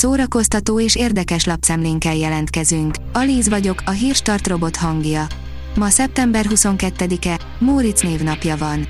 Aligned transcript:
szórakoztató 0.00 0.80
és 0.80 0.96
érdekes 0.96 1.44
lapszemlénkkel 1.44 2.14
jelentkezünk. 2.14 2.94
Alíz 3.12 3.48
vagyok, 3.48 3.82
a 3.84 3.90
hírstart 3.90 4.46
robot 4.46 4.76
hangja. 4.76 5.26
Ma 5.74 5.88
szeptember 5.88 6.46
22-e, 6.48 7.38
Móricz 7.58 8.00
névnapja 8.00 8.56
van. 8.56 8.86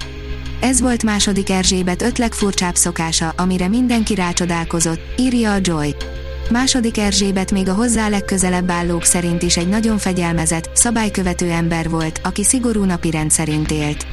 Ez 0.61 0.81
volt 0.81 1.03
második 1.03 1.51
Erzsébet 1.51 2.03
öt 2.03 2.19
legfurcsább 2.19 2.75
szokása, 2.75 3.33
amire 3.37 3.69
mindenki 3.69 4.15
rácsodálkozott, 4.15 5.01
írja 5.19 5.53
a 5.53 5.59
Joy. 5.61 5.95
Második 6.51 6.99
Erzsébet 6.99 7.51
még 7.51 7.69
a 7.69 7.75
hozzá 7.75 8.09
legközelebb 8.09 8.71
állók 8.71 9.05
szerint 9.05 9.43
is 9.43 9.57
egy 9.57 9.69
nagyon 9.69 9.99
fegyelmezett, 9.99 10.71
szabálykövető 10.77 11.51
ember 11.51 11.89
volt, 11.89 12.21
aki 12.25 12.45
szigorú 12.45 12.85
napi 12.85 13.11
rendszerint 13.11 13.71
élt. 13.71 14.07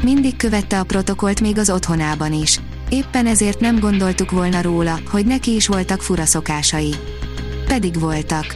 Mindig 0.00 0.36
követte 0.36 0.78
a 0.78 0.84
protokolt 0.84 1.40
még 1.40 1.58
az 1.58 1.70
otthonában 1.70 2.32
is. 2.32 2.60
Éppen 2.92 3.26
ezért 3.26 3.60
nem 3.60 3.78
gondoltuk 3.78 4.30
volna 4.30 4.62
róla, 4.62 4.98
hogy 5.10 5.26
neki 5.26 5.54
is 5.54 5.66
voltak 5.66 6.02
fura 6.02 6.24
szokásai. 6.24 6.94
Pedig 7.66 7.98
voltak. 7.98 8.54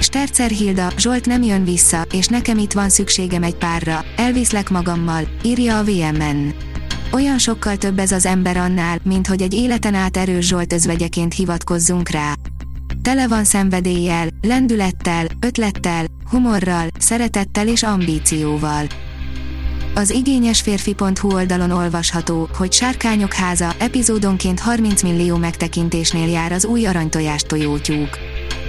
Stercer 0.00 0.50
Hilda, 0.50 0.92
Zsolt 0.98 1.26
nem 1.26 1.42
jön 1.42 1.64
vissza, 1.64 2.06
és 2.12 2.26
nekem 2.26 2.58
itt 2.58 2.72
van 2.72 2.88
szükségem 2.88 3.42
egy 3.42 3.54
párra, 3.54 4.04
elviszlek 4.16 4.70
magammal, 4.70 5.22
írja 5.42 5.78
a 5.78 5.84
VMN. 5.84 6.54
Olyan 7.12 7.38
sokkal 7.38 7.76
több 7.76 7.98
ez 7.98 8.12
az 8.12 8.26
ember 8.26 8.56
annál, 8.56 8.98
mint 9.02 9.26
hogy 9.26 9.42
egy 9.42 9.54
életen 9.54 9.94
át 9.94 10.16
erős 10.16 10.46
Zsolt 10.46 10.72
özvegyeként 10.72 11.34
hivatkozzunk 11.34 12.08
rá. 12.08 12.34
Tele 13.02 13.28
van 13.28 13.44
szenvedéllyel, 13.44 14.28
lendülettel, 14.40 15.26
ötlettel, 15.40 16.04
humorral, 16.30 16.86
szeretettel 16.98 17.68
és 17.68 17.82
ambícióval. 17.82 18.86
Az 19.94 20.10
igényes 20.10 20.60
férfi.hu 20.60 21.32
oldalon 21.32 21.70
olvasható, 21.70 22.48
hogy 22.56 22.72
Sárkányok 22.72 23.32
háza 23.32 23.74
epizódonként 23.78 24.60
30 24.60 25.02
millió 25.02 25.36
megtekintésnél 25.36 26.28
jár 26.28 26.52
az 26.52 26.64
új 26.64 26.86
aranytojás 26.86 27.42
tojótyúk. 27.42 28.18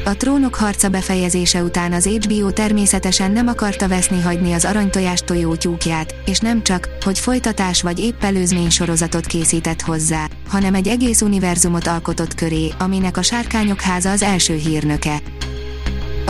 A 0.05 0.17
trónok 0.17 0.55
harca 0.55 0.89
befejezése 0.89 1.63
után 1.63 1.93
az 1.93 2.05
HBO 2.05 2.51
természetesen 2.51 3.31
nem 3.31 3.47
akarta 3.47 3.87
veszni 3.87 4.21
hagyni 4.21 4.53
az 4.53 4.65
aranytojás 4.65 5.19
tojótyúkját, 5.19 6.15
és 6.25 6.39
nem 6.39 6.63
csak, 6.63 6.89
hogy 7.03 7.19
folytatás 7.19 7.81
vagy 7.81 7.99
épp 7.99 8.23
előzmény 8.23 8.69
sorozatot 8.69 9.25
készített 9.25 9.81
hozzá, 9.81 10.27
hanem 10.47 10.73
egy 10.73 10.87
egész 10.87 11.21
univerzumot 11.21 11.87
alkotott 11.87 12.35
köré, 12.35 12.71
aminek 12.79 13.17
a 13.17 13.21
Sárkányok 13.21 13.81
háza 13.81 14.11
az 14.11 14.21
első 14.21 14.55
hírnöke. 14.55 15.21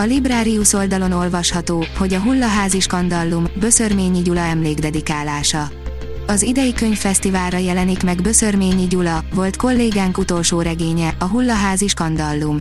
A 0.01 0.03
Librarius 0.03 0.73
oldalon 0.73 1.11
olvasható, 1.11 1.85
hogy 1.97 2.13
a 2.13 2.19
hullaházi 2.19 2.79
skandallum, 2.79 3.45
Böszörményi 3.59 4.21
Gyula 4.21 4.39
emlékdedikálása. 4.39 5.71
Az 6.27 6.41
idei 6.41 6.73
könyvfesztiválra 6.73 7.57
jelenik 7.57 8.03
meg 8.03 8.21
Böszörményi 8.21 8.87
Gyula, 8.87 9.23
volt 9.33 9.55
kollégánk 9.55 10.17
utolsó 10.17 10.61
regénye, 10.61 11.15
a 11.19 11.25
hullaházi 11.25 11.87
skandallum. 11.87 12.57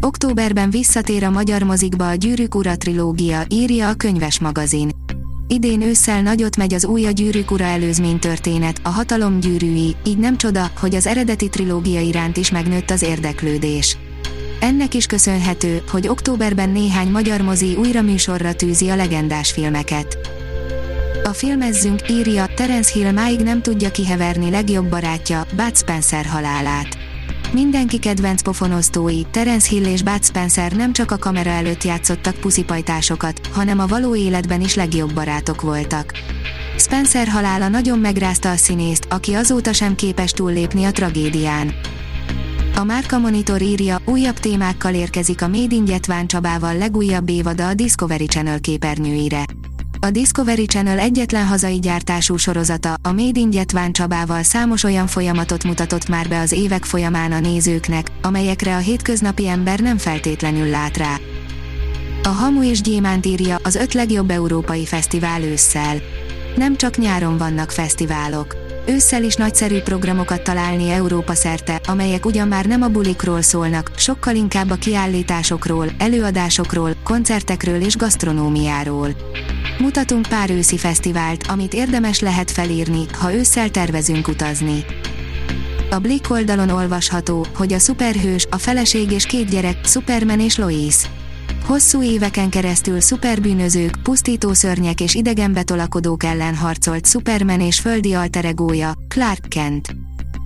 Októberben 0.00 0.70
visszatér 0.70 1.24
a 1.24 1.30
magyar 1.30 1.62
mozikba 1.62 2.08
a 2.08 2.14
Gyűrűk 2.14 2.54
Ura 2.54 2.76
trilógia, 2.76 3.44
írja 3.48 3.88
a 3.88 3.94
könyves 3.94 4.40
magazin. 4.40 4.90
Idén 5.48 5.82
ősszel 5.82 6.22
nagyot 6.22 6.56
megy 6.56 6.74
az 6.74 6.84
új 6.84 7.06
a 7.06 7.10
Gyűrűk 7.10 7.50
Ura 7.50 7.64
előzmény 7.64 8.18
történet, 8.18 8.80
a 8.82 8.88
hatalom 8.88 9.40
gyűrűi, 9.40 9.96
így 10.06 10.18
nem 10.18 10.36
csoda, 10.36 10.70
hogy 10.80 10.94
az 10.94 11.06
eredeti 11.06 11.48
trilógia 11.48 12.00
iránt 12.00 12.36
is 12.36 12.50
megnőtt 12.50 12.90
az 12.90 13.02
érdeklődés. 13.02 13.96
Ennek 14.64 14.94
is 14.94 15.06
köszönhető, 15.06 15.82
hogy 15.90 16.08
októberben 16.08 16.68
néhány 16.68 17.08
magyar 17.08 17.40
mozi 17.40 17.74
újra 17.74 18.02
műsorra 18.02 18.52
tűzi 18.52 18.88
a 18.88 18.96
legendás 18.96 19.52
filmeket. 19.52 20.18
A 21.24 21.28
filmezzünk, 21.28 22.10
írja, 22.10 22.46
Terence 22.54 22.92
Hill 22.92 23.10
máig 23.10 23.40
nem 23.40 23.62
tudja 23.62 23.90
kiheverni 23.90 24.50
legjobb 24.50 24.88
barátja, 24.88 25.46
Bud 25.56 25.76
Spencer 25.76 26.24
halálát. 26.26 26.98
Mindenki 27.52 27.98
kedvenc 27.98 28.42
pofonosztói, 28.42 29.22
Terence 29.30 29.68
Hill 29.68 29.84
és 29.84 30.02
Bud 30.02 30.24
Spencer 30.24 30.72
nem 30.72 30.92
csak 30.92 31.10
a 31.10 31.18
kamera 31.18 31.50
előtt 31.50 31.84
játszottak 31.84 32.34
puszipajtásokat, 32.34 33.40
hanem 33.52 33.78
a 33.78 33.86
való 33.86 34.16
életben 34.16 34.60
is 34.60 34.74
legjobb 34.74 35.14
barátok 35.14 35.60
voltak. 35.60 36.12
Spencer 36.78 37.28
halála 37.28 37.68
nagyon 37.68 37.98
megrázta 37.98 38.50
a 38.50 38.56
színészt, 38.56 39.06
aki 39.10 39.34
azóta 39.34 39.72
sem 39.72 39.94
képes 39.94 40.30
túllépni 40.30 40.84
a 40.84 40.90
tragédián. 40.90 41.74
A 42.76 42.84
Márka 42.84 43.18
Monitor 43.18 43.62
írja, 43.62 43.98
újabb 44.04 44.38
témákkal 44.38 44.94
érkezik 44.94 45.42
a 45.42 45.48
Made 45.48 45.74
in 45.74 45.86
Jetván 45.86 46.26
Csabával 46.26 46.76
legújabb 46.76 47.28
évada 47.28 47.68
a 47.68 47.74
Discovery 47.74 48.26
Channel 48.26 48.60
képernyőire. 48.60 49.44
A 50.00 50.10
Discovery 50.10 50.66
Channel 50.66 50.98
egyetlen 50.98 51.46
hazai 51.46 51.78
gyártású 51.78 52.36
sorozata, 52.36 52.94
a 53.02 53.12
Made 53.12 53.40
in 53.40 53.52
Jetván 53.52 53.92
Csabával 53.92 54.42
számos 54.42 54.84
olyan 54.84 55.06
folyamatot 55.06 55.64
mutatott 55.64 56.08
már 56.08 56.28
be 56.28 56.40
az 56.40 56.52
évek 56.52 56.84
folyamán 56.84 57.32
a 57.32 57.40
nézőknek, 57.40 58.06
amelyekre 58.22 58.74
a 58.74 58.78
hétköznapi 58.78 59.48
ember 59.48 59.80
nem 59.80 59.98
feltétlenül 59.98 60.66
lát 60.66 60.96
rá. 60.96 61.16
A 62.22 62.28
Hamu 62.28 62.62
és 62.62 62.80
Gyémánt 62.80 63.26
írja 63.26 63.58
az 63.62 63.74
öt 63.74 63.92
legjobb 63.92 64.30
európai 64.30 64.86
fesztivál 64.86 65.42
ősszel. 65.42 65.96
Nem 66.56 66.76
csak 66.76 66.96
nyáron 66.96 67.36
vannak 67.36 67.70
fesztiválok. 67.70 68.63
Ősszel 68.86 69.22
is 69.22 69.34
nagyszerű 69.34 69.80
programokat 69.80 70.42
találni 70.42 70.90
Európa 70.90 71.34
szerte, 71.34 71.80
amelyek 71.86 72.26
ugyan 72.26 72.48
már 72.48 72.66
nem 72.66 72.82
a 72.82 72.88
bulikról 72.88 73.42
szólnak, 73.42 73.90
sokkal 73.96 74.34
inkább 74.34 74.70
a 74.70 74.74
kiállításokról, 74.74 75.88
előadásokról, 75.98 76.96
koncertekről 77.04 77.80
és 77.80 77.96
gasztronómiáról. 77.96 79.08
Mutatunk 79.78 80.26
pár 80.28 80.50
őszi 80.50 80.78
fesztivált, 80.78 81.46
amit 81.46 81.74
érdemes 81.74 82.20
lehet 82.20 82.50
felírni, 82.50 83.04
ha 83.18 83.34
ősszel 83.34 83.70
tervezünk 83.70 84.28
utazni. 84.28 84.84
A 85.90 85.98
Blick 85.98 86.30
oldalon 86.30 86.68
olvasható, 86.68 87.46
hogy 87.54 87.72
a 87.72 87.78
szuperhős, 87.78 88.46
a 88.50 88.58
feleség 88.58 89.10
és 89.10 89.26
két 89.26 89.50
gyerek, 89.50 89.76
Superman 89.84 90.40
és 90.40 90.56
Lois. 90.56 90.96
Hosszú 91.66 92.02
éveken 92.02 92.50
keresztül 92.50 93.00
szuperbűnözők, 93.00 93.96
pusztító 94.02 94.52
szörnyek 94.52 95.00
és 95.00 95.14
idegenbe 95.14 95.62
tolakodók 95.62 96.24
ellen 96.24 96.54
harcolt 96.54 97.06
Superman 97.06 97.60
és 97.60 97.80
földi 97.80 98.12
alteregója, 98.12 98.92
Clark 99.08 99.48
Kent. 99.48 99.96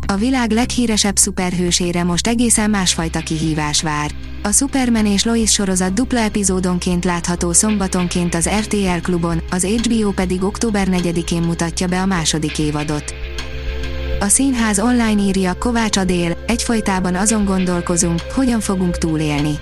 A 0.06 0.14
világ 0.14 0.50
leghíresebb 0.50 1.16
szuperhősére 1.16 2.04
most 2.04 2.26
egészen 2.26 2.70
másfajta 2.70 3.18
kihívás 3.18 3.82
vár. 3.82 4.10
A 4.42 4.52
Superman 4.52 5.06
és 5.06 5.24
Lois 5.24 5.52
sorozat 5.52 5.92
dupla 5.92 6.18
epizódonként 6.18 7.04
látható 7.04 7.52
szombatonként 7.52 8.34
az 8.34 8.48
RTL 8.48 9.00
klubon, 9.02 9.42
az 9.50 9.64
HBO 9.64 10.10
pedig 10.10 10.42
október 10.42 10.88
4-én 10.90 11.42
mutatja 11.42 11.86
be 11.86 12.00
a 12.00 12.06
második 12.06 12.58
évadot. 12.58 13.14
A 14.20 14.28
színház 14.28 14.78
online 14.78 15.22
írja 15.22 15.58
Kovács 15.58 15.96
Adél, 15.96 16.38
egyfolytában 16.46 17.14
azon 17.14 17.44
gondolkozunk, 17.44 18.20
hogyan 18.34 18.60
fogunk 18.60 18.98
túlélni. 18.98 19.58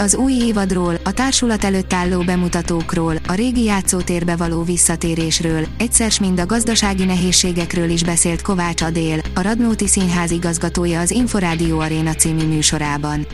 Az 0.00 0.14
új 0.14 0.32
évadról, 0.32 0.94
a 1.04 1.12
társulat 1.12 1.64
előtt 1.64 1.92
álló 1.92 2.22
bemutatókról, 2.22 3.16
a 3.26 3.32
régi 3.32 3.62
játszótérbe 3.62 4.36
való 4.36 4.62
visszatérésről, 4.62 5.66
egyszer 5.78 6.12
mind 6.20 6.40
a 6.40 6.46
gazdasági 6.46 7.04
nehézségekről 7.04 7.90
is 7.90 8.04
beszélt 8.04 8.42
Kovács 8.42 8.82
Adél, 8.82 9.20
a 9.34 9.40
Radnóti 9.40 9.86
Színház 9.88 10.30
igazgatója 10.30 11.00
az 11.00 11.10
Inforádió 11.10 11.78
Aréna 11.78 12.14
című 12.14 12.46
műsorában. 12.46 13.26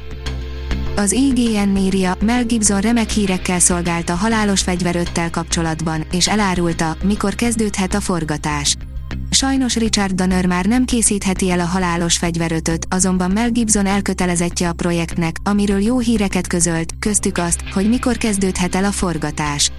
Az 0.96 1.12
IGN 1.12 1.76
írja, 1.76 2.14
Mel 2.20 2.44
Gibson 2.44 2.80
remek 2.80 3.10
hírekkel 3.10 3.58
szolgált 3.58 4.10
a 4.10 4.14
halálos 4.14 4.62
fegyveröttel 4.62 5.30
kapcsolatban, 5.30 6.04
és 6.12 6.28
elárulta, 6.28 6.96
mikor 7.02 7.34
kezdődhet 7.34 7.94
a 7.94 8.00
forgatás. 8.00 8.76
Sajnos 9.30 9.76
Richard 9.76 10.14
Donner 10.14 10.46
már 10.46 10.66
nem 10.66 10.84
készítheti 10.84 11.50
el 11.50 11.60
a 11.60 11.64
halálos 11.64 12.16
fegyverötöt, 12.16 12.86
azonban 12.90 13.30
Mel 13.30 13.50
Gibson 13.50 13.86
elkötelezettje 13.86 14.68
a 14.68 14.72
projektnek, 14.72 15.36
amiről 15.44 15.80
jó 15.80 15.98
híreket 15.98 16.46
közölt, 16.46 16.92
köztük 16.98 17.38
azt, 17.38 17.60
hogy 17.72 17.88
mikor 17.88 18.16
kezdődhet 18.16 18.74
el 18.74 18.84
a 18.84 18.92
forgatás. 18.92 19.70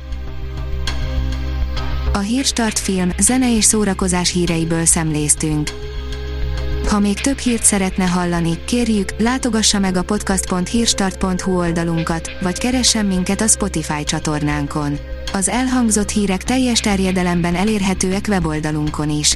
A 2.13 2.19
Hírstart 2.19 2.79
film, 2.79 3.11
zene 3.19 3.55
és 3.55 3.63
szórakozás 3.63 4.31
híreiből 4.31 4.85
szemléztünk. 4.85 5.69
Ha 6.87 6.99
még 6.99 7.21
több 7.21 7.37
hírt 7.37 7.63
szeretne 7.63 8.05
hallani, 8.05 8.63
kérjük, 8.65 9.09
látogassa 9.17 9.79
meg 9.79 9.95
a 9.95 10.03
podcast.hírstart.hu 10.03 11.57
oldalunkat, 11.57 12.31
vagy 12.41 12.57
keressen 12.57 13.05
minket 13.05 13.41
a 13.41 13.47
Spotify 13.47 14.03
csatornánkon. 14.03 14.97
Az 15.33 15.49
elhangzott 15.49 16.09
hírek 16.09 16.43
teljes 16.43 16.79
terjedelemben 16.79 17.55
elérhetőek 17.55 18.25
weboldalunkon 18.27 19.09
is. 19.09 19.35